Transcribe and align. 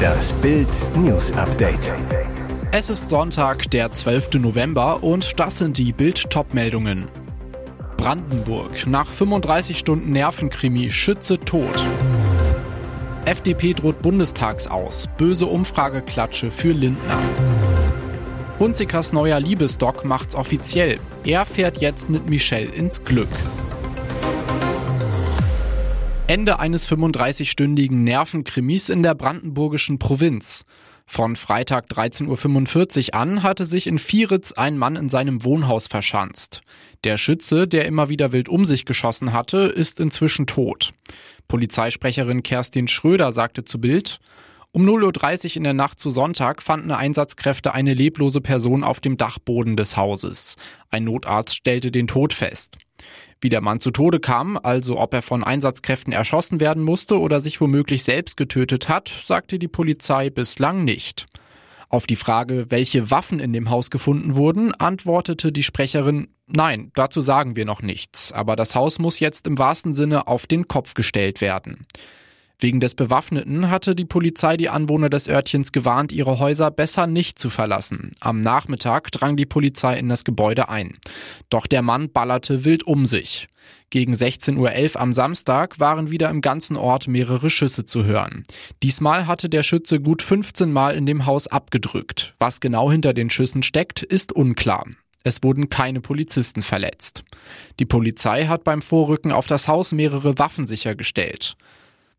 Das 0.00 0.32
Bild 0.34 0.68
News 0.96 1.32
Update. 1.32 1.92
Es 2.72 2.88
ist 2.88 3.10
Sonntag, 3.10 3.70
der 3.70 3.90
12. 3.90 4.34
November 4.34 5.02
und 5.02 5.38
das 5.38 5.58
sind 5.58 5.78
die 5.78 5.92
Bild-Top-Meldungen. 5.92 7.08
Brandenburg. 7.96 8.86
Nach 8.86 9.06
35 9.06 9.78
Stunden 9.78 10.10
Nervenkrimi 10.10 10.90
Schütze 10.90 11.38
tot. 11.38 11.86
FDP 13.24 13.74
droht 13.74 14.00
Bundestags 14.02 14.66
aus. 14.66 15.08
Böse 15.18 15.46
Umfrageklatsche 15.46 16.50
für 16.50 16.72
Lindner. 16.72 17.18
Hunzikers 18.58 19.12
neuer 19.12 19.40
Liebesdoc 19.40 20.04
macht's 20.04 20.34
offiziell. 20.34 20.98
Er 21.24 21.44
fährt 21.44 21.80
jetzt 21.80 22.08
mit 22.08 22.28
Michelle 22.28 22.70
ins 22.70 23.04
Glück. 23.04 23.28
Ende 26.30 26.60
eines 26.60 26.88
35-stündigen 26.88 28.04
Nervenkrimis 28.04 28.88
in 28.88 29.02
der 29.02 29.16
brandenburgischen 29.16 29.98
Provinz. 29.98 30.64
Von 31.04 31.34
Freitag 31.34 31.88
13.45 31.90 33.08
Uhr 33.08 33.14
an 33.14 33.42
hatte 33.42 33.66
sich 33.66 33.88
in 33.88 33.98
Vieritz 33.98 34.52
ein 34.52 34.78
Mann 34.78 34.94
in 34.94 35.08
seinem 35.08 35.42
Wohnhaus 35.42 35.88
verschanzt. 35.88 36.60
Der 37.02 37.16
Schütze, 37.16 37.66
der 37.66 37.84
immer 37.84 38.10
wieder 38.10 38.30
wild 38.30 38.48
um 38.48 38.64
sich 38.64 38.84
geschossen 38.84 39.32
hatte, 39.32 39.62
ist 39.62 39.98
inzwischen 39.98 40.46
tot. 40.46 40.92
Polizeisprecherin 41.48 42.44
Kerstin 42.44 42.86
Schröder 42.86 43.32
sagte 43.32 43.64
zu 43.64 43.80
Bild, 43.80 44.20
um 44.70 44.88
0.30 44.88 45.46
Uhr 45.46 45.56
in 45.56 45.64
der 45.64 45.74
Nacht 45.74 45.98
zu 45.98 46.10
Sonntag 46.10 46.62
fanden 46.62 46.92
Einsatzkräfte 46.92 47.74
eine 47.74 47.92
leblose 47.92 48.40
Person 48.40 48.84
auf 48.84 49.00
dem 49.00 49.16
Dachboden 49.16 49.76
des 49.76 49.96
Hauses. 49.96 50.54
Ein 50.90 51.02
Notarzt 51.02 51.56
stellte 51.56 51.90
den 51.90 52.06
Tod 52.06 52.32
fest. 52.34 52.78
Wie 53.40 53.48
der 53.48 53.62
Mann 53.62 53.80
zu 53.80 53.90
Tode 53.90 54.20
kam, 54.20 54.58
also 54.62 54.98
ob 54.98 55.14
er 55.14 55.22
von 55.22 55.42
Einsatzkräften 55.42 56.12
erschossen 56.12 56.60
werden 56.60 56.82
musste 56.82 57.18
oder 57.18 57.40
sich 57.40 57.60
womöglich 57.60 58.04
selbst 58.04 58.36
getötet 58.36 58.88
hat, 58.88 59.08
sagte 59.08 59.58
die 59.58 59.68
Polizei 59.68 60.28
bislang 60.28 60.84
nicht. 60.84 61.26
Auf 61.88 62.06
die 62.06 62.16
Frage, 62.16 62.66
welche 62.68 63.10
Waffen 63.10 63.40
in 63.40 63.52
dem 63.52 63.70
Haus 63.70 63.90
gefunden 63.90 64.36
wurden, 64.36 64.74
antwortete 64.74 65.52
die 65.52 65.62
Sprecherin, 65.62 66.28
nein, 66.46 66.92
dazu 66.94 67.20
sagen 67.20 67.56
wir 67.56 67.64
noch 67.64 67.82
nichts, 67.82 68.30
aber 68.30 68.56
das 68.56 68.74
Haus 68.74 68.98
muss 68.98 69.20
jetzt 69.20 69.46
im 69.46 69.58
wahrsten 69.58 69.94
Sinne 69.94 70.28
auf 70.28 70.46
den 70.46 70.68
Kopf 70.68 70.94
gestellt 70.94 71.40
werden. 71.40 71.86
Wegen 72.60 72.80
des 72.80 72.94
Bewaffneten 72.94 73.70
hatte 73.70 73.94
die 73.94 74.04
Polizei 74.04 74.58
die 74.58 74.68
Anwohner 74.68 75.08
des 75.08 75.28
Örtchens 75.28 75.72
gewarnt, 75.72 76.12
ihre 76.12 76.38
Häuser 76.38 76.70
besser 76.70 77.06
nicht 77.06 77.38
zu 77.38 77.48
verlassen. 77.48 78.12
Am 78.20 78.40
Nachmittag 78.40 79.10
drang 79.12 79.36
die 79.36 79.46
Polizei 79.46 79.98
in 79.98 80.10
das 80.10 80.24
Gebäude 80.24 80.68
ein. 80.68 80.98
Doch 81.48 81.66
der 81.66 81.80
Mann 81.80 82.12
ballerte 82.12 82.66
wild 82.66 82.86
um 82.86 83.06
sich. 83.06 83.48
Gegen 83.88 84.12
16.11 84.12 84.56
Uhr 84.94 85.00
am 85.00 85.12
Samstag 85.12 85.80
waren 85.80 86.10
wieder 86.10 86.28
im 86.28 86.42
ganzen 86.42 86.76
Ort 86.76 87.08
mehrere 87.08 87.50
Schüsse 87.50 87.86
zu 87.86 88.04
hören. 88.04 88.44
Diesmal 88.82 89.26
hatte 89.26 89.48
der 89.48 89.62
Schütze 89.62 89.98
gut 90.00 90.22
15 90.22 90.70
Mal 90.70 90.94
in 90.94 91.06
dem 91.06 91.26
Haus 91.26 91.48
abgedrückt. 91.48 92.34
Was 92.38 92.60
genau 92.60 92.90
hinter 92.90 93.14
den 93.14 93.30
Schüssen 93.30 93.62
steckt, 93.62 94.02
ist 94.02 94.32
unklar. 94.32 94.86
Es 95.24 95.42
wurden 95.42 95.70
keine 95.70 96.00
Polizisten 96.00 96.62
verletzt. 96.62 97.24
Die 97.78 97.84
Polizei 97.84 98.46
hat 98.46 98.64
beim 98.64 98.80
Vorrücken 98.80 99.32
auf 99.32 99.46
das 99.46 99.66
Haus 99.66 99.92
mehrere 99.92 100.38
Waffen 100.38 100.66
sichergestellt. 100.66 101.56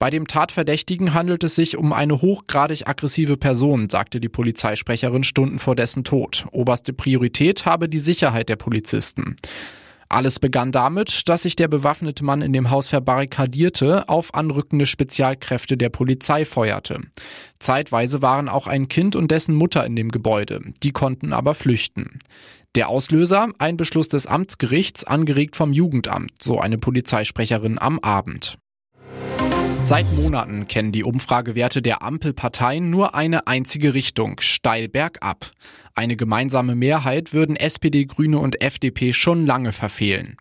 Bei 0.02 0.10
dem 0.10 0.26
Tatverdächtigen 0.26 1.14
handelt 1.14 1.44
es 1.44 1.54
sich 1.54 1.78
um 1.78 1.94
eine 1.94 2.24
hochgradig 2.24 2.88
aggressive 2.88 3.38
Person, 3.38 3.88
sagte 3.88 4.20
die 4.20 4.30
Polizeisprecherin 4.30 5.24
Stunden 5.24 5.60
vor 5.60 5.76
dessen 5.76 6.04
Tod. 6.04 6.48
Oberste 6.52 6.92
Priorität 6.92 7.68
habe 7.68 7.88
die 7.88 8.00
Sicherheit 8.00 8.50
der 8.50 8.56
Polizisten. 8.56 9.36
Alles 10.10 10.40
begann 10.40 10.72
damit, 10.72 11.30
dass 11.30 11.44
sich 11.44 11.56
der 11.56 11.68
bewaffnete 11.68 12.26
Mann 12.26 12.42
in 12.42 12.52
dem 12.52 12.72
Haus 12.72 12.88
verbarrikadierte, 12.88 14.10
auf 14.10 14.34
anrückende 14.34 14.88
Spezialkräfte 14.88 15.78
der 15.78 15.90
Polizei 15.90 16.46
feuerte. 16.46 17.02
Zeitweise 17.60 18.24
waren 18.24 18.50
auch 18.50 18.66
ein 18.66 18.88
Kind 18.88 19.16
und 19.16 19.30
dessen 19.30 19.54
Mutter 19.54 19.86
in 19.86 19.96
dem 19.96 20.10
Gebäude, 20.10 20.62
die 20.82 20.94
konnten 20.94 21.32
aber 21.32 21.54
flüchten. 21.54 22.18
Der 22.74 22.90
Auslöser, 22.90 23.50
ein 23.60 23.78
Beschluss 23.78 24.10
des 24.10 24.26
Amtsgerichts, 24.26 25.04
angeregt 25.04 25.56
vom 25.56 25.72
Jugendamt, 25.72 26.32
so 26.42 26.60
eine 26.60 26.80
Polizeisprecherin 26.80 27.78
am 27.78 28.00
Abend. 28.00 28.58
Seit 29.84 30.06
Monaten 30.14 30.68
kennen 30.68 30.92
die 30.92 31.04
Umfragewerte 31.04 31.82
der 31.82 32.04
Ampelparteien 32.04 32.90
nur 32.90 33.16
eine 33.16 33.48
einzige 33.48 33.94
Richtung, 33.94 34.40
steil 34.40 34.88
bergab. 34.88 35.52
Eine 35.96 36.16
gemeinsame 36.16 36.76
Mehrheit 36.76 37.34
würden 37.34 37.56
SPD, 37.56 38.06
Grüne 38.06 38.38
und 38.38 38.62
FDP 38.62 39.12
schon 39.12 39.46
lange 39.46 39.72
verfehlen. 39.72 40.38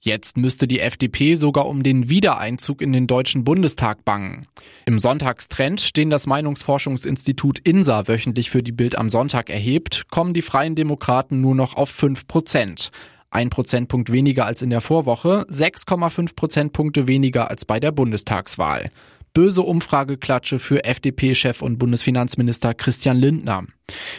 Jetzt 0.00 0.36
müsste 0.36 0.68
die 0.68 0.80
FDP 0.80 1.36
sogar 1.36 1.66
um 1.66 1.82
den 1.82 2.10
Wiedereinzug 2.10 2.82
in 2.82 2.92
den 2.92 3.06
Deutschen 3.06 3.44
Bundestag 3.44 4.04
bangen. 4.04 4.46
Im 4.84 4.98
Sonntagstrend, 4.98 5.96
den 5.96 6.10
das 6.10 6.26
Meinungsforschungsinstitut 6.26 7.60
INSA 7.60 8.08
wöchentlich 8.08 8.50
für 8.50 8.62
die 8.62 8.72
Bild 8.72 8.98
am 8.98 9.08
Sonntag 9.08 9.48
erhebt, 9.48 10.04
kommen 10.10 10.34
die 10.34 10.42
Freien 10.42 10.74
Demokraten 10.74 11.40
nur 11.40 11.54
noch 11.54 11.76
auf 11.76 11.88
5 11.88 12.26
Prozent. 12.26 12.90
Ein 13.32 13.48
Prozentpunkt 13.48 14.12
weniger 14.12 14.44
als 14.44 14.60
in 14.60 14.68
der 14.68 14.82
Vorwoche, 14.82 15.46
6,5 15.48 16.36
Prozentpunkte 16.36 17.08
weniger 17.08 17.48
als 17.48 17.64
bei 17.64 17.80
der 17.80 17.90
Bundestagswahl. 17.90 18.90
Böse 19.32 19.62
Umfrageklatsche 19.62 20.58
für 20.58 20.84
FDP-Chef 20.84 21.62
und 21.62 21.78
Bundesfinanzminister 21.78 22.74
Christian 22.74 23.16
Lindner. 23.16 23.64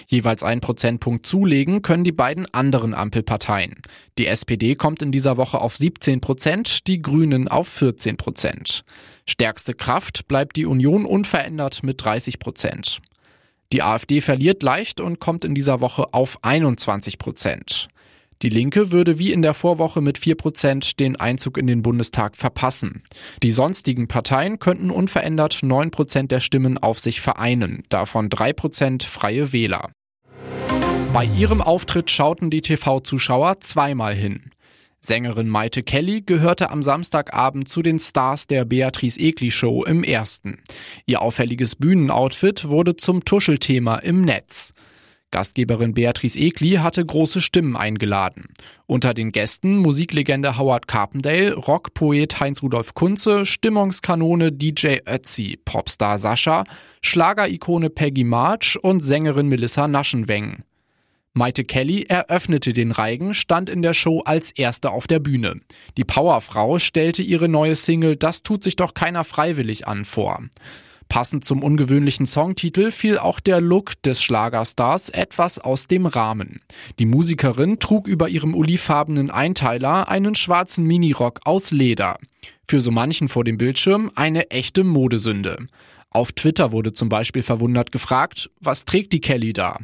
Jeweils 0.07 0.41
einen 0.41 0.62
Prozentpunkt 0.62 1.28
zulegen 1.28 1.84
können 1.84 2.03
die 2.03 2.12
beiden 2.12 2.52
anderen 2.56 2.96
Ampelparteien. 2.96 3.84
Die 4.18 4.25
SPD 4.25 4.73
kommt 4.73 5.03
in 5.03 5.12
dieser 5.12 5.38
Woche 5.38 5.62
auf 5.62 5.78
17 5.78 6.19
Prozent, 6.19 6.88
die 6.88 7.00
Grünen 7.00 7.47
auf 7.47 7.68
14 7.68 8.18
Prozent. 8.18 8.84
Stärkste 9.29 9.75
Kraft 9.75 10.28
bleibt 10.28 10.56
die 10.56 10.66
Union 10.66 11.06
unverändert 11.06 11.84
mit 11.84 12.03
30 12.03 12.40
Prozent. 12.40 13.00
Die 13.72 13.84
AfD 13.84 14.22
verliert 14.22 14.63
leicht 14.63 15.00
und 15.00 15.19
kommt 15.19 15.46
in 15.46 15.53
dieser 15.53 15.81
Woche 15.81 16.16
auf 16.16 16.40
21 16.41 17.19
Prozent. 17.19 17.90
Die 18.43 18.49
Linke 18.49 18.91
würde 18.91 19.19
wie 19.19 19.31
in 19.31 19.41
der 19.41 19.53
Vorwoche 19.53 20.01
mit 20.01 20.19
4% 20.19 20.97
den 20.97 21.15
Einzug 21.15 21.57
in 21.57 21.65
den 21.65 21.81
Bundestag 21.81 22.35
verpassen. 22.35 23.01
Die 23.41 23.51
sonstigen 23.51 24.09
Parteien 24.09 24.59
könnten 24.59 24.91
unverändert 24.91 25.55
9% 25.55 26.27
der 26.27 26.41
Stimmen 26.41 26.77
auf 26.77 26.99
sich 26.99 27.21
vereinen, 27.21 27.83
davon 27.87 28.27
3% 28.27 29.05
freie 29.05 29.53
Wähler. 29.53 29.91
Bei 31.13 31.23
ihrem 31.23 31.61
Auftritt 31.61 32.11
schauten 32.11 32.49
die 32.49 32.61
TV-Zuschauer 32.61 33.61
zweimal 33.61 34.13
hin. 34.13 34.51
Sängerin 34.99 35.47
Maite 35.47 35.81
Kelly 35.81 36.21
gehörte 36.21 36.69
am 36.69 36.83
Samstagabend 36.83 37.69
zu 37.69 37.81
den 37.81 37.99
Stars 37.99 38.47
der 38.47 38.65
Beatrice 38.65 39.19
Egli 39.19 39.51
Show 39.51 39.85
im 39.85 40.03
ersten. 40.03 40.61
Ihr 41.05 41.21
auffälliges 41.21 41.77
Bühnenoutfit 41.77 42.67
wurde 42.67 42.97
zum 42.97 43.23
Tuschelthema 43.23 43.97
im 43.97 44.21
Netz. 44.21 44.73
Gastgeberin 45.33 45.95
Beatrice 45.95 46.39
Egli 46.39 46.75
hatte 46.75 47.03
große 47.03 47.41
Stimmen 47.41 47.75
eingeladen. 47.75 48.45
Unter 48.85 49.16
den 49.16 49.31
Gästen 49.31 49.77
Musiklegende 49.77 50.59
Howard 50.59 50.88
Carpendale, 50.88 51.55
Rockpoet 51.55 52.39
Heinz-Rudolf 52.39 52.94
Kunze, 52.94 53.47
Stimmungskanone 53.47 54.51
DJ 54.51 54.99
Ötzi, 55.07 55.59
Popstar 55.66 56.19
Sascha, 56.19 56.66
Schlagerikone 57.01 57.89
Peggy 57.89 58.23
March 58.23 58.77
und 58.81 59.01
Sängerin 59.01 59.47
Melissa 59.47 59.88
Naschenweng. 59.88 60.63
Maite 61.33 61.63
Kelly 61.63 62.03
eröffnete 62.03 62.72
den 62.72 62.91
Reigen, 62.91 63.33
stand 63.33 63.72
in 63.72 63.81
der 63.81 63.95
Show 63.95 64.22
als 64.23 64.51
erste 64.51 64.91
auf 64.91 65.07
der 65.07 65.17
Bühne. 65.17 65.61
Die 65.97 66.03
Powerfrau 66.03 66.77
stellte 66.77 67.23
ihre 67.23 67.49
neue 67.49 67.75
Single 67.75 68.17
Das 68.17 68.43
tut 68.43 68.61
sich 68.61 68.75
doch 68.75 68.93
keiner 68.93 69.23
freiwillig 69.23 69.88
an 69.88 70.05
vor. 70.05 70.43
Passend 71.09 71.46
zum 71.46 71.64
ungewöhnlichen 71.64 72.25
Songtitel 72.25 72.91
fiel 72.91 73.18
auch 73.18 73.40
der 73.40 73.62
Look 73.62 74.02
des 74.03 74.22
Schlagerstars 74.24 75.09
etwas 75.09 75.59
aus 75.59 75.88
dem 75.88 76.06
Rahmen. 76.06 76.62
Die 77.00 77.06
Musikerin 77.06 77.80
trug 77.80 78.08
über 78.08 78.30
ihrem 78.30 78.56
olivfarbenen 78.56 79.30
Einteiler 79.30 80.09
einen 80.09 80.36
schwarzen 80.36 80.86
Minirock 80.86 81.41
aus 81.46 81.72
Leder. 81.72 82.18
Für 82.68 82.81
so 82.81 82.91
manchen 82.91 83.28
vor 83.28 83.44
dem 83.44 83.58
Bildschirm 83.58 84.12
eine 84.16 84.50
echte 84.50 84.84
Modesünde. 84.84 85.68
Auf 86.09 86.32
Twitter 86.32 86.72
wurde 86.72 86.94
zum 86.94 87.09
Beispiel 87.09 87.44
verwundert 87.44 87.91
gefragt, 87.91 88.49
was 88.59 88.85
trägt 88.85 89.14
die 89.14 89.22
Kelly 89.22 89.53
da? 89.53 89.79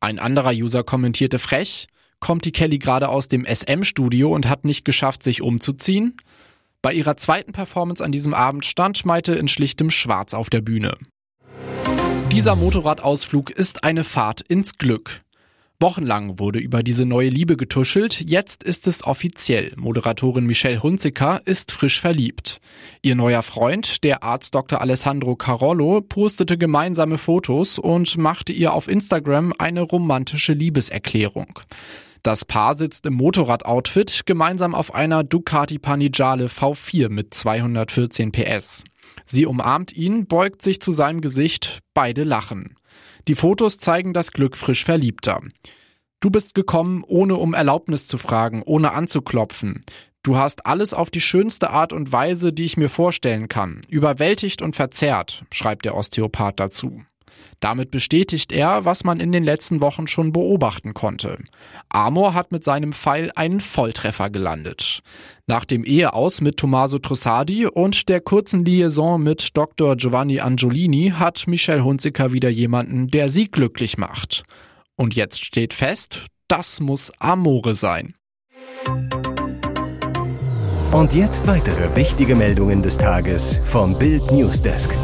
Ein 0.00 0.18
anderer 0.18 0.52
User 0.52 0.84
kommentierte 0.84 1.38
frech, 1.38 1.88
kommt 2.20 2.44
die 2.44 2.52
Kelly 2.52 2.78
gerade 2.78 3.08
aus 3.08 3.28
dem 3.28 3.44
SM-Studio 3.44 4.32
und 4.32 4.48
hat 4.48 4.64
nicht 4.64 4.84
geschafft, 4.84 5.22
sich 5.22 5.42
umzuziehen? 5.42 6.16
Bei 6.84 6.92
ihrer 6.92 7.16
zweiten 7.16 7.52
Performance 7.52 8.04
an 8.04 8.12
diesem 8.12 8.34
Abend 8.34 8.62
stand 8.66 9.06
Maite 9.06 9.32
in 9.32 9.48
schlichtem 9.48 9.88
Schwarz 9.88 10.34
auf 10.34 10.50
der 10.50 10.60
Bühne. 10.60 10.98
Dieser 12.30 12.56
Motorradausflug 12.56 13.50
ist 13.50 13.84
eine 13.84 14.04
Fahrt 14.04 14.42
ins 14.42 14.76
Glück. 14.76 15.22
Wochenlang 15.80 16.38
wurde 16.38 16.58
über 16.58 16.82
diese 16.82 17.06
neue 17.06 17.30
Liebe 17.30 17.56
getuschelt, 17.56 18.28
jetzt 18.28 18.62
ist 18.62 18.86
es 18.86 19.02
offiziell. 19.02 19.72
Moderatorin 19.76 20.44
Michelle 20.44 20.82
Hunziker 20.82 21.40
ist 21.46 21.72
frisch 21.72 22.02
verliebt. 22.02 22.60
Ihr 23.00 23.14
neuer 23.14 23.42
Freund, 23.42 24.04
der 24.04 24.22
Arzt 24.22 24.54
Dr. 24.54 24.82
Alessandro 24.82 25.36
Carollo, 25.36 26.02
postete 26.02 26.58
gemeinsame 26.58 27.16
Fotos 27.16 27.78
und 27.78 28.18
machte 28.18 28.52
ihr 28.52 28.74
auf 28.74 28.88
Instagram 28.88 29.54
eine 29.56 29.80
romantische 29.80 30.52
Liebeserklärung. 30.52 31.60
Das 32.24 32.46
Paar 32.46 32.74
sitzt 32.74 33.04
im 33.04 33.12
Motorradoutfit 33.16 34.24
gemeinsam 34.24 34.74
auf 34.74 34.94
einer 34.94 35.24
Ducati 35.24 35.78
Panigale 35.78 36.46
V4 36.46 37.10
mit 37.10 37.34
214 37.34 38.32
PS. 38.32 38.84
Sie 39.26 39.44
umarmt 39.44 39.92
ihn, 39.92 40.26
beugt 40.26 40.62
sich 40.62 40.80
zu 40.80 40.90
seinem 40.90 41.20
Gesicht, 41.20 41.80
beide 41.92 42.24
lachen. 42.24 42.76
Die 43.28 43.34
Fotos 43.34 43.76
zeigen 43.76 44.14
das 44.14 44.32
Glück 44.32 44.56
frisch 44.56 44.86
Verliebter. 44.86 45.42
Du 46.20 46.30
bist 46.30 46.54
gekommen, 46.54 47.04
ohne 47.06 47.34
um 47.34 47.52
Erlaubnis 47.52 48.06
zu 48.06 48.16
fragen, 48.16 48.62
ohne 48.64 48.92
anzuklopfen. 48.92 49.82
Du 50.22 50.38
hast 50.38 50.64
alles 50.64 50.94
auf 50.94 51.10
die 51.10 51.20
schönste 51.20 51.68
Art 51.68 51.92
und 51.92 52.10
Weise, 52.10 52.54
die 52.54 52.64
ich 52.64 52.78
mir 52.78 52.88
vorstellen 52.88 53.50
kann, 53.50 53.82
überwältigt 53.90 54.62
und 54.62 54.74
verzerrt, 54.74 55.44
schreibt 55.52 55.84
der 55.84 55.94
Osteopath 55.94 56.58
dazu. 56.58 57.02
Damit 57.60 57.90
bestätigt 57.90 58.52
er, 58.52 58.84
was 58.84 59.04
man 59.04 59.20
in 59.20 59.32
den 59.32 59.44
letzten 59.44 59.80
Wochen 59.80 60.06
schon 60.06 60.32
beobachten 60.32 60.92
konnte. 60.94 61.38
Amor 61.88 62.34
hat 62.34 62.52
mit 62.52 62.64
seinem 62.64 62.92
Pfeil 62.92 63.32
einen 63.34 63.60
Volltreffer 63.60 64.30
gelandet. 64.30 65.00
Nach 65.46 65.64
dem 65.64 65.84
Eheaus 65.84 66.40
mit 66.40 66.56
Tommaso 66.58 66.98
Trussardi 66.98 67.66
und 67.66 68.08
der 68.08 68.20
kurzen 68.20 68.64
Liaison 68.64 69.22
mit 69.22 69.56
Dr. 69.56 69.96
Giovanni 69.96 70.40
Angiolini 70.40 71.12
hat 71.16 71.46
Michelle 71.46 71.84
Hunziker 71.84 72.32
wieder 72.32 72.48
jemanden, 72.48 73.08
der 73.08 73.28
sie 73.28 73.50
glücklich 73.50 73.98
macht. 73.98 74.44
Und 74.96 75.16
jetzt 75.16 75.44
steht 75.44 75.74
fest, 75.74 76.26
das 76.48 76.80
muss 76.80 77.12
Amore 77.18 77.74
sein. 77.74 78.14
Und 80.92 81.12
jetzt 81.12 81.46
weitere 81.48 81.96
wichtige 81.96 82.36
Meldungen 82.36 82.80
des 82.80 82.98
Tages 82.98 83.58
vom 83.64 83.98
Bild 83.98 84.30
Newsdesk. 84.30 84.96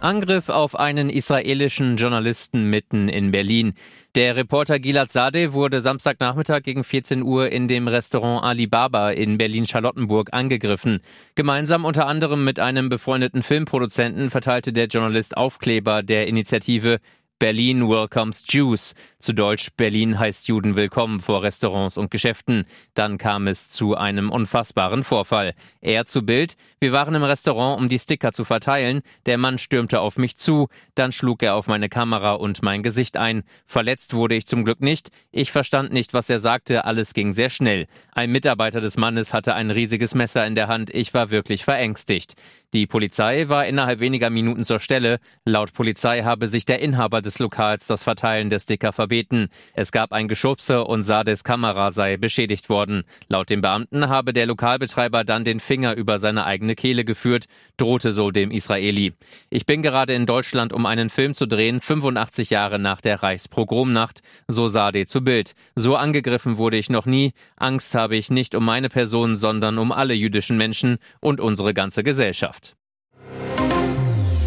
Angriff 0.00 0.48
auf 0.50 0.78
einen 0.78 1.10
israelischen 1.10 1.96
Journalisten 1.96 2.68
mitten 2.68 3.08
in 3.08 3.30
Berlin. 3.32 3.74
Der 4.14 4.36
Reporter 4.36 4.78
Gilad 4.78 5.10
Sadeh 5.10 5.52
wurde 5.52 5.80
Samstagnachmittag 5.80 6.62
gegen 6.62 6.84
14 6.84 7.22
Uhr 7.22 7.50
in 7.50 7.68
dem 7.68 7.88
Restaurant 7.88 8.44
Alibaba 8.44 9.10
in 9.10 9.38
Berlin-Charlottenburg 9.38 10.32
angegriffen. 10.32 11.00
Gemeinsam 11.34 11.84
unter 11.84 12.06
anderem 12.06 12.44
mit 12.44 12.60
einem 12.60 12.88
befreundeten 12.88 13.42
Filmproduzenten 13.42 14.30
verteilte 14.30 14.72
der 14.72 14.86
Journalist 14.86 15.36
Aufkleber 15.36 16.02
der 16.02 16.28
Initiative 16.28 17.00
Berlin 17.38 17.86
welcomes 17.86 18.44
Jews. 18.48 18.94
Zu 19.18 19.34
Deutsch 19.34 19.68
Berlin 19.76 20.18
heißt 20.18 20.48
Juden 20.48 20.74
willkommen 20.74 21.20
vor 21.20 21.42
Restaurants 21.42 21.98
und 21.98 22.10
Geschäften. 22.10 22.64
Dann 22.94 23.18
kam 23.18 23.46
es 23.46 23.70
zu 23.70 23.94
einem 23.94 24.30
unfassbaren 24.30 25.04
Vorfall. 25.04 25.54
Er 25.82 26.06
zu 26.06 26.22
Bild. 26.22 26.56
Wir 26.80 26.92
waren 26.92 27.14
im 27.14 27.24
Restaurant, 27.24 27.78
um 27.78 27.88
die 27.88 27.98
Sticker 27.98 28.32
zu 28.32 28.44
verteilen. 28.44 29.02
Der 29.26 29.36
Mann 29.36 29.58
stürmte 29.58 30.00
auf 30.00 30.16
mich 30.16 30.36
zu. 30.36 30.68
Dann 30.94 31.12
schlug 31.12 31.42
er 31.42 31.56
auf 31.56 31.66
meine 31.66 31.90
Kamera 31.90 32.34
und 32.34 32.62
mein 32.62 32.82
Gesicht 32.82 33.18
ein. 33.18 33.42
Verletzt 33.66 34.14
wurde 34.14 34.34
ich 34.34 34.46
zum 34.46 34.64
Glück 34.64 34.80
nicht. 34.80 35.10
Ich 35.30 35.52
verstand 35.52 35.92
nicht, 35.92 36.14
was 36.14 36.30
er 36.30 36.38
sagte. 36.38 36.86
Alles 36.86 37.12
ging 37.12 37.34
sehr 37.34 37.50
schnell. 37.50 37.86
Ein 38.12 38.32
Mitarbeiter 38.32 38.80
des 38.80 38.96
Mannes 38.96 39.34
hatte 39.34 39.54
ein 39.54 39.70
riesiges 39.70 40.14
Messer 40.14 40.46
in 40.46 40.54
der 40.54 40.68
Hand. 40.68 40.88
Ich 40.88 41.12
war 41.12 41.30
wirklich 41.30 41.64
verängstigt. 41.64 42.34
Die 42.72 42.86
Polizei 42.86 43.48
war 43.48 43.66
innerhalb 43.66 44.00
weniger 44.00 44.28
Minuten 44.28 44.64
zur 44.64 44.80
Stelle. 44.80 45.18
Laut 45.44 45.72
Polizei 45.72 46.22
habe 46.22 46.46
sich 46.46 46.64
der 46.64 46.80
Inhaber 46.80 47.22
des 47.26 47.38
Lokals 47.38 47.86
das 47.86 48.02
Verteilen 48.02 48.48
der 48.48 48.60
Sticker 48.60 48.92
verbeten. 48.92 49.48
Es 49.74 49.92
gab 49.92 50.12
ein 50.12 50.28
Geschubse 50.28 50.84
und 50.84 51.02
Sades 51.02 51.44
Kamera 51.44 51.90
sei 51.90 52.16
beschädigt 52.16 52.70
worden. 52.70 53.02
Laut 53.28 53.50
dem 53.50 53.60
Beamten 53.60 54.08
habe 54.08 54.32
der 54.32 54.46
Lokalbetreiber 54.46 55.24
dann 55.24 55.44
den 55.44 55.60
Finger 55.60 55.94
über 55.94 56.18
seine 56.18 56.46
eigene 56.46 56.74
Kehle 56.74 57.04
geführt, 57.04 57.46
drohte 57.76 58.12
so 58.12 58.30
dem 58.30 58.50
Israeli. 58.50 59.12
Ich 59.50 59.66
bin 59.66 59.82
gerade 59.82 60.14
in 60.14 60.24
Deutschland, 60.24 60.72
um 60.72 60.86
einen 60.86 61.10
Film 61.10 61.34
zu 61.34 61.46
drehen, 61.46 61.80
85 61.80 62.50
Jahre 62.50 62.78
nach 62.78 63.00
der 63.00 63.22
Reichspogromnacht, 63.22 64.20
so 64.48 64.68
Sade 64.68 65.04
zu 65.06 65.22
Bild. 65.22 65.52
So 65.74 65.96
angegriffen 65.96 66.56
wurde 66.56 66.78
ich 66.78 66.88
noch 66.88 67.06
nie. 67.06 67.32
Angst 67.56 67.94
habe 67.94 68.16
ich 68.16 68.30
nicht 68.30 68.54
um 68.54 68.64
meine 68.64 68.88
Person, 68.88 69.36
sondern 69.36 69.78
um 69.78 69.92
alle 69.92 70.14
jüdischen 70.14 70.56
Menschen 70.56 70.98
und 71.20 71.40
unsere 71.40 71.74
ganze 71.74 72.02
Gesellschaft. 72.02 72.76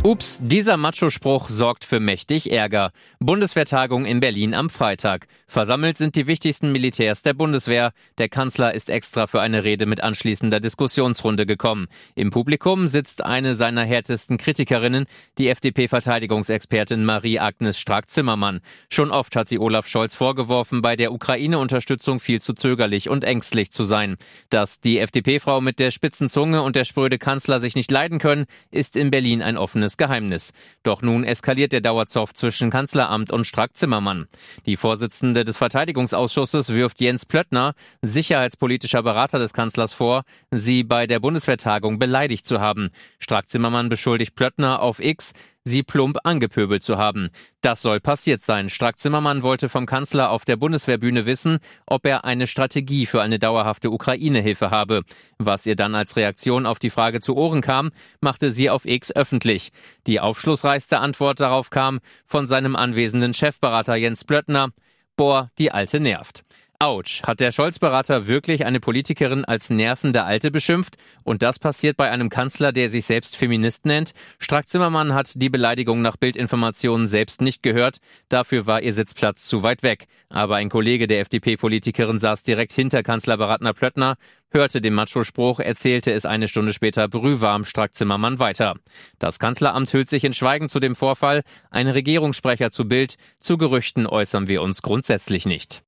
Ups, 0.02 0.40
dieser 0.42 0.78
Macho-Spruch 0.78 1.50
sorgt 1.50 1.84
für 1.84 2.00
mächtig 2.00 2.50
Ärger. 2.54 2.94
Bundeswehrtagung 3.20 4.06
in 4.06 4.22
Berlin 4.22 4.54
am 4.54 4.70
Freitag. 4.70 5.28
Versammelt 5.46 5.98
sind 5.98 6.16
die 6.16 6.26
wichtigsten 6.26 6.72
Militärs 6.72 7.22
der 7.22 7.34
Bundeswehr. 7.34 7.92
Der 8.18 8.30
Kanzler 8.30 8.74
ist 8.74 8.90
extra 8.90 9.28
für 9.28 9.42
eine 9.42 9.66
Rede 9.66 9.86
mit 9.86 10.02
anschließender 10.02 10.62
Diskussionsrunde 10.62 11.46
gekommen. 11.46 11.88
Im 12.16 12.30
Publikum 12.30 12.88
sitzt 12.88 13.26
eine 13.26 13.56
seiner 13.56 13.84
härtesten 13.84 14.38
Kritikerinnen, 14.38 15.06
die 15.38 15.50
FDP-Verteidigungsexpertin 15.50 17.04
Marie-Agnes 17.04 17.78
Strack-Zimmermann. 17.78 18.62
Schon 18.88 19.12
oft 19.12 19.36
hat 19.36 19.50
sie 19.50 19.60
Olaf 19.60 19.88
Scholz 19.88 20.16
vorgeworfen, 20.16 20.82
bei 20.82 20.96
der 20.96 21.12
Ukraine-Unterstützung 21.12 22.22
viel 22.22 22.40
zu 22.40 22.54
zögerlich 22.54 23.10
und 23.10 23.26
ängstlich 23.26 23.72
zu 23.72 23.84
sein. 23.84 24.16
Dass 24.50 24.80
die 24.80 25.00
FDP-Frau 25.00 25.60
mit 25.60 25.78
der 25.78 25.92
spitzen 25.92 26.30
Zunge 26.30 26.62
und 26.62 26.78
der 26.78 26.86
spröde 26.86 27.18
Kanzler 27.18 27.60
sich 27.60 27.76
nicht 27.76 27.92
leiden 27.92 28.20
können, 28.20 28.46
ist 28.72 28.96
in 28.96 29.12
Berlin 29.12 29.42
ein 29.42 29.58
offenes 29.58 29.89
offenes 29.90 29.98
Geheimnis. 29.98 30.54
Doch 30.84 31.02
nun 31.02 31.24
eskaliert 31.24 31.72
der 31.72 31.82
Dauerzoff 31.82 32.34
zwischen 32.34 32.70
Kanzleramt 32.70 33.32
und 33.32 33.46
Strack-Zimmermann. 33.46 34.28
Die 34.66 34.78
Vorsitzende 34.78 35.44
des 35.44 35.58
Verteidigungsausschusses 35.58 36.74
wirft 36.74 37.02
Jens 37.02 37.26
Plöttner, 37.26 37.74
sicherheitspolitischer 38.02 39.04
Berater 39.04 39.40
des 39.40 39.54
Kanzlers, 39.54 39.94
vor, 39.94 40.24
sie 40.52 40.84
bei 40.84 41.08
der 41.08 41.20
Bundeswehrtagung 41.20 42.00
beleidigt 42.00 42.46
zu 42.46 42.60
haben. 42.60 42.90
Strack-Zimmermann 43.20 43.90
beschuldigt 43.90 44.36
Plöttner 44.36 44.82
auf 44.82 45.00
X, 45.00 45.34
sie 45.64 45.84
plump 45.84 46.18
angepöbelt 46.24 46.84
zu 46.84 46.98
haben. 46.98 47.30
Das 47.62 47.82
soll 47.82 48.00
passiert 48.00 48.42
sein. 48.42 48.70
Strack-Zimmermann 48.70 49.44
wollte 49.44 49.70
vom 49.70 49.86
Kanzler 49.86 50.32
auf 50.32 50.46
der 50.46 50.56
Bundeswehrbühne 50.56 51.26
wissen, 51.26 51.60
ob 51.86 52.06
er 52.06 52.26
eine 52.26 52.48
Strategie 52.48 53.06
für 53.06 53.22
eine 53.22 53.40
dauerhafte 53.40 53.92
Ukraine-Hilfe 53.92 54.72
habe. 54.72 55.04
Was 55.38 55.66
ihr 55.66 55.76
dann 55.76 55.96
als 55.96 56.16
Reaktion 56.16 56.66
auf 56.66 56.80
die 56.80 56.90
Frage 56.90 57.20
zu 57.20 57.36
Ohren 57.36 57.62
kam, 57.62 57.92
machte 58.22 58.52
sie 58.52 58.70
auf 58.70 58.86
X 58.86 59.16
öffentlich. 59.16 59.72
Die 60.08 60.20
aufschlussreichste 60.20 61.00
Antwort 61.00 61.40
darauf 61.40 61.70
kam 61.70 62.00
von 62.26 62.48
seinem 62.48 62.76
anwesenden 62.76 63.34
Chefberater 63.34 63.96
Jens 63.96 64.24
Blöttner. 64.24 64.70
Boah, 65.16 65.52
die 65.58 65.72
Alte 65.72 66.00
nervt. 66.00 66.44
Autsch, 66.82 67.24
hat 67.24 67.42
der 67.42 67.52
Scholz-Berater 67.52 68.28
wirklich 68.28 68.66
eine 68.66 68.80
Politikerin 68.80 69.44
als 69.44 69.70
nervende 69.70 70.24
Alte 70.24 70.50
beschimpft? 70.50 70.96
Und 71.26 71.42
das 71.42 71.60
passiert 71.60 71.98
bei 71.98 72.10
einem 72.10 72.30
Kanzler, 72.30 72.72
der 72.72 72.88
sich 72.88 73.06
selbst 73.06 73.36
Feminist 73.36 73.86
nennt? 73.86 74.14
Strack-Zimmermann 74.38 75.14
hat 75.14 75.34
die 75.36 75.50
Beleidigung 75.50 76.02
nach 76.02 76.16
Bildinformationen 76.16 77.08
selbst 77.08 77.42
nicht 77.42 77.64
gehört. 77.64 77.98
Dafür 78.30 78.66
war 78.66 78.82
ihr 78.82 78.94
Sitzplatz 78.94 79.46
zu 79.46 79.62
weit 79.62 79.84
weg. 79.84 80.06
Aber 80.30 80.56
ein 80.56 80.70
Kollege 80.70 81.08
der 81.08 81.20
FDP-Politikerin 81.20 82.18
saß 82.18 82.44
direkt 82.44 82.72
hinter 82.72 83.04
Kanzlerberatner 83.04 83.74
Plöttner, 83.74 84.16
hörte 84.50 84.80
den 84.80 84.94
Macho-Spruch, 84.94 85.60
erzählte 85.60 86.14
es 86.14 86.26
eine 86.26 86.48
Stunde 86.48 86.72
später 86.72 87.10
brühwarm 87.10 87.66
Strack-Zimmermann 87.66 88.40
weiter. 88.40 88.76
Das 89.20 89.38
Kanzleramt 89.38 89.92
hüllt 89.92 90.08
sich 90.08 90.24
in 90.24 90.34
Schweigen 90.34 90.70
zu 90.70 90.80
dem 90.80 90.96
Vorfall. 90.96 91.44
Ein 91.72 91.90
Regierungssprecher 91.90 92.72
zu 92.72 92.88
Bild. 92.88 93.18
Zu 93.42 93.58
Gerüchten 93.58 94.08
äußern 94.08 94.48
wir 94.48 94.62
uns 94.62 94.82
grundsätzlich 94.82 95.46
nicht. 95.46 95.84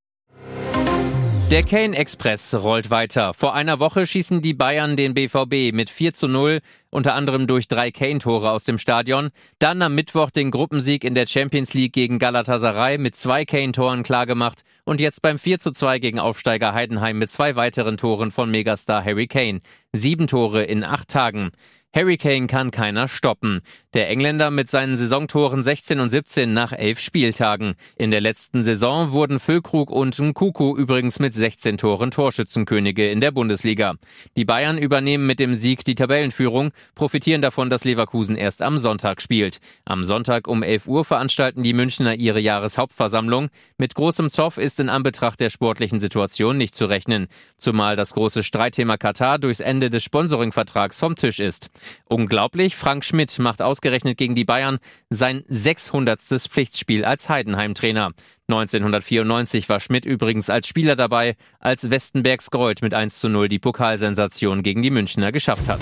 Der 1.51 1.63
Kane 1.63 1.97
Express 1.97 2.55
rollt 2.55 2.91
weiter. 2.91 3.33
Vor 3.33 3.53
einer 3.53 3.81
Woche 3.81 4.05
schießen 4.05 4.41
die 4.41 4.53
Bayern 4.53 4.95
den 4.95 5.13
BVB 5.13 5.75
mit 5.75 5.89
4 5.89 6.13
zu 6.13 6.29
0, 6.29 6.61
unter 6.89 7.13
anderem 7.13 7.45
durch 7.45 7.67
drei 7.67 7.91
Kane-Tore 7.91 8.49
aus 8.49 8.63
dem 8.63 8.77
Stadion. 8.77 9.31
Dann 9.59 9.81
am 9.81 9.93
Mittwoch 9.93 10.29
den 10.31 10.49
Gruppensieg 10.49 11.03
in 11.03 11.13
der 11.13 11.27
Champions 11.27 11.73
League 11.73 11.91
gegen 11.91 12.19
Galatasaray 12.19 12.97
mit 12.97 13.17
zwei 13.17 13.43
Kane-Toren 13.43 14.03
klargemacht 14.03 14.61
und 14.85 15.01
jetzt 15.01 15.21
beim 15.21 15.37
4 15.37 15.59
zu 15.59 15.71
2 15.71 15.99
gegen 15.99 16.19
Aufsteiger 16.19 16.73
Heidenheim 16.73 17.19
mit 17.19 17.29
zwei 17.29 17.57
weiteren 17.57 17.97
Toren 17.97 18.31
von 18.31 18.49
Megastar 18.49 19.03
Harry 19.03 19.27
Kane. 19.27 19.59
Sieben 19.91 20.27
Tore 20.27 20.63
in 20.63 20.85
acht 20.85 21.09
Tagen. 21.09 21.51
Harry 21.93 22.15
Kane 22.15 22.47
kann 22.47 22.71
keiner 22.71 23.09
stoppen. 23.09 23.59
Der 23.93 24.07
Engländer 24.07 24.51
mit 24.51 24.69
seinen 24.69 24.95
Saisontoren 24.95 25.63
16 25.63 25.99
und 25.99 26.09
17 26.09 26.53
nach 26.53 26.71
elf 26.71 27.01
Spieltagen. 27.01 27.75
In 27.97 28.09
der 28.09 28.21
letzten 28.21 28.63
Saison 28.63 29.11
wurden 29.11 29.37
Füllkrug 29.37 29.91
und 29.91 30.17
Nkuku 30.17 30.77
übrigens 30.77 31.19
mit 31.19 31.33
16 31.33 31.77
Toren 31.77 32.09
Torschützenkönige 32.09 33.11
in 33.11 33.19
der 33.19 33.31
Bundesliga. 33.31 33.95
Die 34.37 34.45
Bayern 34.45 34.77
übernehmen 34.77 35.27
mit 35.27 35.41
dem 35.41 35.53
Sieg 35.53 35.83
die 35.83 35.95
Tabellenführung, 35.95 36.71
profitieren 36.95 37.41
davon, 37.41 37.69
dass 37.69 37.83
Leverkusen 37.83 38.37
erst 38.37 38.61
am 38.61 38.77
Sonntag 38.77 39.21
spielt. 39.21 39.59
Am 39.83 40.05
Sonntag 40.05 40.47
um 40.47 40.63
11 40.63 40.87
Uhr 40.87 41.03
veranstalten 41.03 41.61
die 41.61 41.73
Münchner 41.73 42.15
ihre 42.15 42.39
Jahreshauptversammlung. 42.39 43.49
Mit 43.77 43.95
großem 43.95 44.29
Zoff 44.29 44.57
ist 44.57 44.79
in 44.79 44.87
Anbetracht 44.87 45.41
der 45.41 45.49
sportlichen 45.49 45.99
Situation 45.99 46.57
nicht 46.57 46.75
zu 46.75 46.85
rechnen, 46.85 47.27
zumal 47.57 47.97
das 47.97 48.13
große 48.13 48.43
Streitthema 48.43 48.95
Katar 48.95 49.37
durchs 49.37 49.59
Ende 49.59 49.89
des 49.89 50.05
Sponsoringvertrags 50.05 50.97
vom 50.97 51.17
Tisch 51.17 51.41
ist. 51.41 51.69
Unglaublich, 52.05 52.77
Frank 52.77 53.03
Schmidt 53.03 53.37
macht 53.37 53.61
ausgerechnet 53.81 54.17
gegen 54.17 54.35
die 54.35 54.45
Bayern 54.45 54.77
sein 55.09 55.43
600. 55.47 56.19
Pflichtspiel 56.19 57.03
als 57.03 57.29
Heidenheim-Trainer. 57.29 58.11
1994 58.47 59.69
war 59.69 59.79
Schmidt 59.79 60.05
übrigens 60.05 60.49
als 60.49 60.67
Spieler 60.67 60.95
dabei, 60.95 61.35
als 61.59 61.89
Westenbergs 61.89 62.51
Gold 62.51 62.83
mit 62.83 62.93
1 62.93 63.19
zu 63.19 63.29
0 63.29 63.47
die 63.47 63.59
Pokalsensation 63.59 64.61
gegen 64.61 64.83
die 64.83 64.91
Münchner 64.91 65.31
geschafft 65.31 65.67
hat. 65.67 65.81